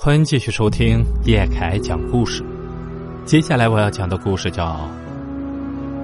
[0.00, 2.44] 欢迎继续收听叶凯讲故事。
[3.26, 4.88] 接下来我要讲的故事叫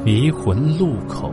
[0.02, 1.30] 《迷魂路口》。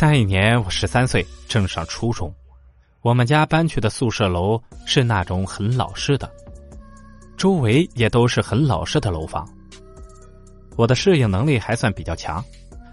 [0.00, 2.34] 那一年我十三岁，正上初中。
[3.02, 6.32] 我们家搬去的宿舍楼是那种很老式的，
[7.36, 9.46] 周围也都是很老式的楼房。
[10.74, 12.42] 我的适应能力还算比较强，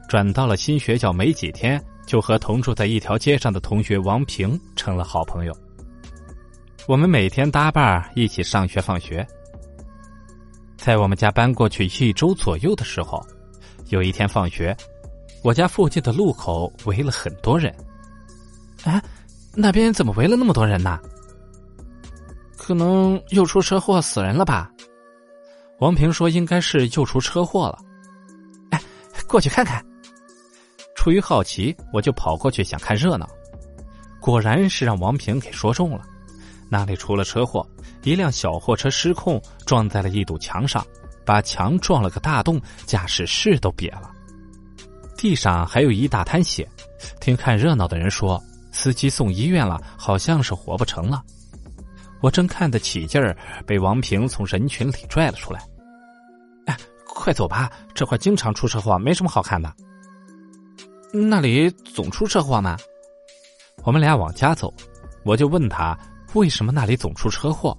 [0.09, 1.81] 转到了新学校没几天。
[2.05, 5.55] 就和同住在一条街上的同学王平成了好朋友。
[6.87, 9.25] 我们每天搭伴一起上学放学。
[10.77, 13.25] 在我们家搬过去一周左右的时候，
[13.89, 14.75] 有一天放学，
[15.43, 17.75] 我家附近的路口围了很多人。
[18.83, 19.01] 哎，
[19.55, 20.99] 那边怎么围了那么多人呢？
[22.55, 24.71] 可能又出车祸死人了吧？
[25.79, 27.79] 王平说应该是又出车祸了。
[28.69, 28.81] 哎，
[29.27, 29.83] 过去看看。
[31.05, 33.29] 出于好奇，我就跑过去想看热闹，
[34.19, 36.01] 果然是让王平给说中了。
[36.67, 37.63] 那里出了车祸，
[38.01, 40.83] 一辆小货车失控撞在了一堵墙上，
[41.23, 44.09] 把墙撞了个大洞，驾驶室都瘪了，
[45.15, 46.67] 地上还有一大滩血。
[47.21, 51.21] 听看热闹的人说，司机送医院了，好像是活不成了。
[52.19, 53.37] 我正看得起劲儿，
[53.67, 55.61] 被王平从人群里拽了出来。
[56.65, 59.71] 哎，快走吧，这块经常出车祸，没什么好看的。
[61.15, 62.77] 那里总出车祸吗？
[63.83, 64.73] 我们俩往家走，
[65.23, 65.97] 我就问他
[66.33, 67.75] 为什么那里总出车祸。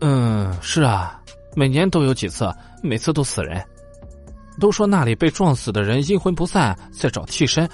[0.00, 1.22] 嗯，是啊，
[1.56, 3.64] 每年都有几次，每次都死人。
[4.60, 7.68] 都说那里被撞死的人阴魂不散，在找替身。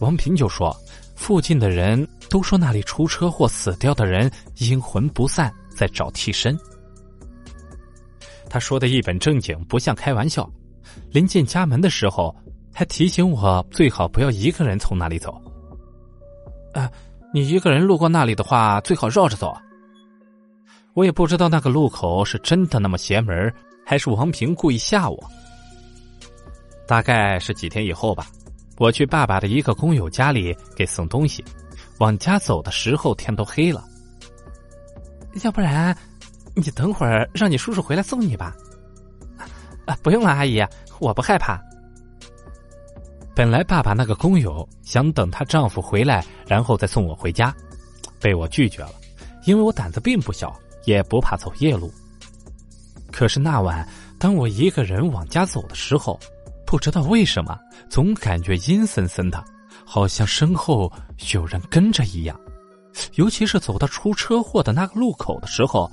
[0.00, 0.76] 王平就说，
[1.14, 6.58] 附近的人都说那里出车祸死掉的人阴魂不散，在找替身。
[8.50, 10.50] 他说的一本正经，不像开玩笑。
[11.10, 12.34] 临近家门的时候。
[12.78, 15.34] 还提醒我最好不要一个人从那里走。
[16.72, 16.88] 啊，
[17.34, 19.52] 你一个人路过那里的话，最好绕着走。
[20.94, 23.52] 我也不知道那个路口是真的那么邪门，
[23.84, 25.18] 还是王平故意吓我。
[26.86, 28.28] 大概是几天以后吧，
[28.76, 31.44] 我去爸爸的一个工友家里给送东西，
[31.98, 33.84] 往家走的时候天都黑了。
[35.42, 35.98] 要不然，
[36.54, 38.54] 你等会儿让你叔叔回来送你吧。
[39.84, 40.64] 啊，不用了，阿姨，
[41.00, 41.60] 我不害怕。
[43.38, 47.54] 本来爸爸那个工友想等她丈夫回来，然后再送我回家，
[48.18, 48.90] 被我拒绝了，
[49.44, 50.52] 因为我胆子并不小，
[50.86, 51.88] 也不怕走夜路。
[53.12, 53.88] 可是那晚，
[54.18, 56.18] 当我一个人往家走的时候，
[56.66, 57.56] 不知道为什么，
[57.88, 59.40] 总感觉阴森森的，
[59.84, 60.92] 好像身后
[61.32, 62.36] 有人跟着一样。
[63.14, 65.88] 尤其是走到出车祸的那个路口的时候，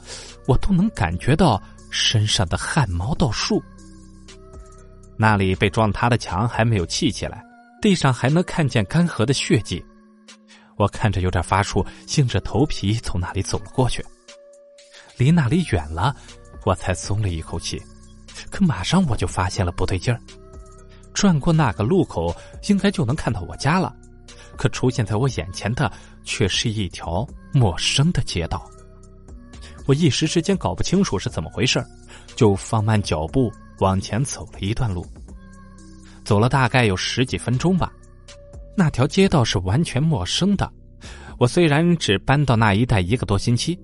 [0.47, 3.61] 我都能感觉到身上的汗毛倒竖。
[5.17, 7.43] 那里被撞塌的墙还没有砌起来，
[7.81, 9.83] 地上还能看见干涸的血迹。
[10.77, 11.85] 我看着有点发怵，
[12.17, 14.05] 硬着头皮从那里走了过去。
[15.17, 16.13] 离那里远了，
[16.65, 17.81] 我才松了一口气。
[18.51, 20.19] 可马上我就发现了不对劲儿。
[21.13, 22.35] 转过那个路口，
[22.67, 23.95] 应该就能看到我家了。
[24.57, 25.89] 可出现在我眼前的
[26.25, 28.69] 却是一条陌生的街道。
[29.85, 31.81] 我一时之间搞不清楚是怎么回事，
[32.35, 33.49] 就放慢脚步。
[33.79, 35.05] 往前走了一段路，
[36.23, 37.91] 走了大概有十几分钟吧。
[38.77, 40.69] 那条街道是完全陌生的。
[41.37, 43.77] 我虽然只搬到那一带一个多星期，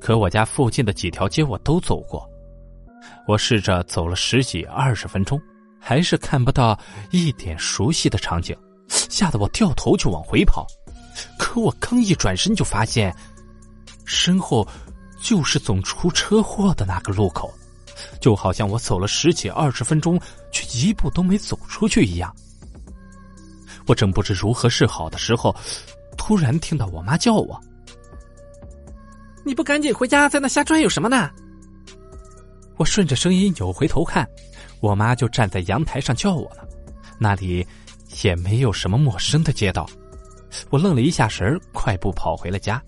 [0.00, 2.28] 可我家附近的几条街我都走过。
[3.26, 5.40] 我试着走了十几二十分钟，
[5.80, 6.78] 还是看不到
[7.10, 8.56] 一点熟悉的场景，
[8.88, 10.66] 吓得我掉头就往回跑。
[11.38, 13.14] 可我刚一转身，就发现
[14.04, 14.66] 身后
[15.20, 17.52] 就是总出车祸的那个路口。
[18.20, 22.34] 就好像我走了十几二十分钟，却一步都没走出去一样。
[23.86, 25.54] 我正不知如何是好的时候，
[26.16, 27.60] 突然听到我妈叫我
[29.44, 31.30] ：“你不赶紧回家，在那瞎转悠什么呢？”
[32.76, 34.26] 我顺着声音扭回头看，
[34.80, 36.66] 我妈就站在阳台上叫我了。
[37.18, 37.64] 那里
[38.22, 39.88] 也没有什么陌生的街道。
[40.70, 42.82] 我愣了一下神儿，快步跑回了家。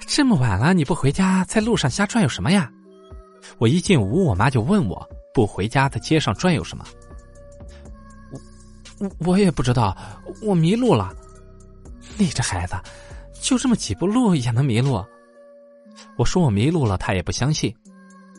[0.00, 2.70] 这么晚了，你不回家，在路上瞎转悠什么呀？
[3.62, 6.84] 我一进屋，我妈就问我不回家，在街上转悠什么？
[8.98, 9.96] 我我也不知道，
[10.42, 11.14] 我迷路了。
[12.18, 12.74] 你这孩子，
[13.40, 15.00] 就这么几步路也能迷路？
[16.16, 17.72] 我说我迷路了，他也不相信，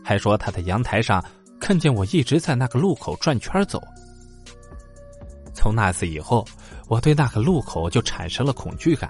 [0.04, 1.24] 还说他在阳台上
[1.58, 3.82] 看见我一直在那个路口转圈走。
[5.54, 6.46] 从那次以后，
[6.90, 9.10] 我对那个路口就产生了恐惧感，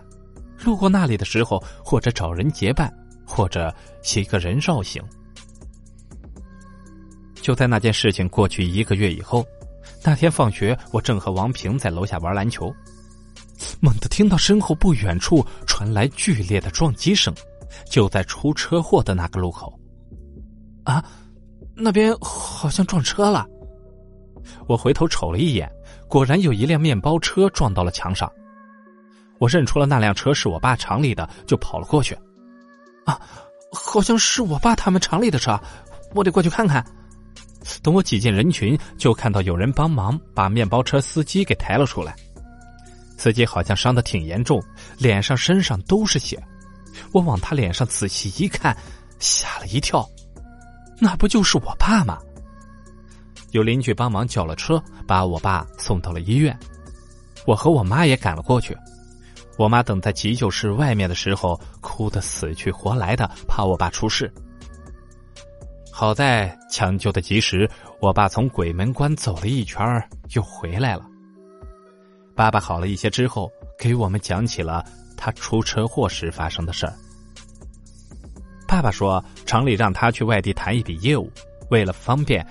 [0.64, 2.94] 路过那里的时候，或者找人结伴，
[3.26, 3.74] 或者
[4.16, 5.04] 一个人绕行。
[7.44, 9.46] 就在那件事情过去一个月以后，
[10.02, 12.74] 那天放学，我正和王平在楼下玩篮球，
[13.82, 17.36] 猛地听到身后不远处传来剧烈的撞击声，
[17.90, 19.78] 就在出车祸的那个路口。
[20.86, 21.04] 啊，
[21.76, 23.46] 那边好像撞车了。
[24.66, 25.70] 我回头瞅了一眼，
[26.08, 28.32] 果然有一辆面包车撞到了墙上。
[29.38, 32.18] 我认出了那辆车是我爸厂里的，就跑了过去。
[33.04, 33.20] 啊，
[33.74, 35.60] 好像是我爸他们厂里的车，
[36.16, 36.82] 我得过去看看。
[37.82, 42.16] 等我挤进人群，就看到有人帮忙把面包车司机给抬了出来。
[43.18, 44.62] 司机好像伤的挺严重，
[44.98, 46.42] 脸上、身上都是血。
[47.12, 48.76] 我往他脸上仔细一看，
[49.20, 50.08] 吓了一跳，
[51.00, 52.18] 那不就是我爸吗？
[53.52, 56.58] 有邻居帮忙叫了车，把我爸送到了医院。
[57.46, 58.76] 我和我妈也赶了过去。
[59.58, 64.34] 我妈等在急救室外面的时候，哭得死去活来的，怕我爸出事。
[65.96, 67.70] 好在抢救的及时，
[68.00, 70.04] 我爸从鬼门关走了一圈
[70.34, 71.06] 又回来了。
[72.36, 73.48] 爸爸好了一些之后，
[73.78, 74.84] 给我们讲起了
[75.16, 76.94] 他出车祸时发生的事儿。
[78.68, 81.32] 爸爸说，厂里让他去外地谈一笔业务，
[81.70, 82.44] 为了方便，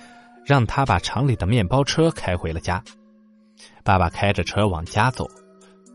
[0.45, 2.81] 让他把厂里的面包车开回了家。
[3.83, 5.29] 爸爸开着车往家走，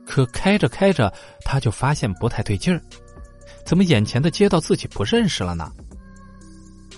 [0.04, 1.10] 可开着开着，
[1.46, 2.78] 他就发现不太对劲儿，
[3.64, 5.72] 怎么眼前的街道自己不认识了呢？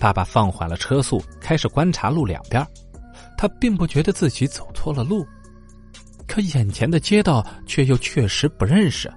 [0.01, 2.65] 爸爸放缓了车速，开始观察路两边。
[3.37, 5.23] 他并不觉得自己走错了路，
[6.27, 9.13] 可眼前的街道却又确实不认识，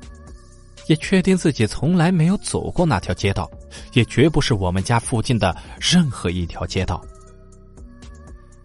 [0.86, 3.50] 也确定自己从来没有走过那条街道，
[3.94, 7.02] 也绝不是我们家附近的任何一条街道。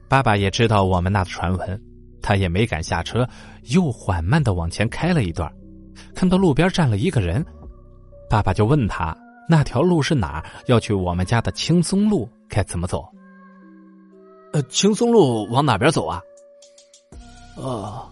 [0.09, 1.81] 爸爸也知道我们那的传闻，
[2.21, 3.25] 他也没敢下车，
[3.69, 5.49] 又缓慢的往前开了一段，
[6.13, 7.45] 看到路边站了一个人，
[8.29, 9.17] 爸爸就问他。
[9.51, 10.45] 那条路是哪儿？
[10.67, 13.03] 要去我们家的青松路，该怎么走？
[14.53, 16.21] 呃，青松路往哪边走啊？
[17.57, 18.07] 啊，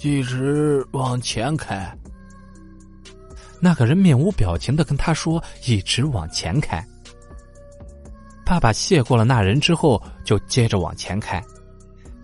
[0.00, 1.96] 一直往前开。
[3.60, 6.84] 那个人面无表情的跟他说：“一直往前开。”
[8.44, 11.40] 爸爸谢过了那人之后，就接着往前开。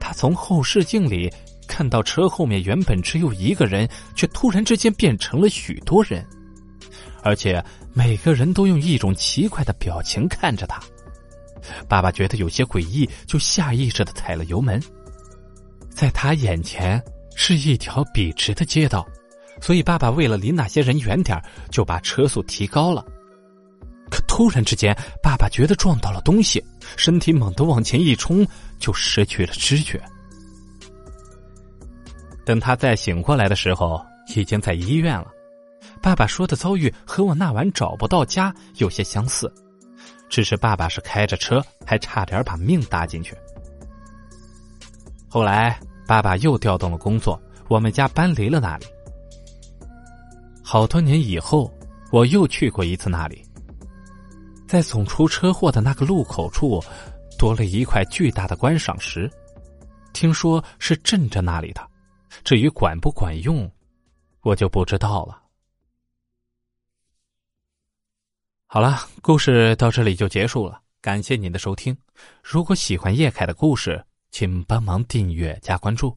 [0.01, 1.33] 他从后视镜里
[1.69, 6.27] 看到车后面原本只有一个人，却突然之间变成了许多人。
[7.25, 7.63] 而且
[7.93, 10.81] 每个人都用一种奇怪的表情看着他，
[11.89, 14.81] 爸爸觉得有些诡异，就下意识的踩了油门。
[15.91, 17.03] 在他眼前
[17.35, 19.07] 是一条笔直的街道，
[19.61, 21.41] 所以爸爸为了离那些人远点
[21.71, 23.05] 就把车速提高了。
[24.11, 26.65] 可突然之间，爸爸觉得撞到了东西，
[26.97, 28.47] 身体猛地往前一冲，
[28.79, 30.01] 就失去了知觉。
[32.45, 34.01] 等他再醒过来的时候，
[34.35, 35.27] 已经在医院了。
[36.01, 39.53] 爸爸说的遭遇和我那晚找不到家有些相似，
[40.29, 43.37] 只是爸爸是开着车，还差点把命搭进去。
[45.29, 48.87] 后来爸爸又调动了工作，我们家搬离了那里。
[50.63, 51.73] 好多年以后，
[52.11, 53.45] 我又去过一次那里，
[54.67, 56.83] 在总出车祸的那个路口处，
[57.39, 59.31] 多了一块巨大的观赏石，
[60.13, 61.81] 听说是镇着那里的，
[62.45, 63.71] 至于管不管用，
[64.43, 65.43] 我就不知道了。
[68.71, 70.79] 好了，故事到这里就结束了。
[71.01, 71.97] 感谢您的收听。
[72.43, 76.15] 如果喜欢叶凯的故事，请帮忙订阅加关注。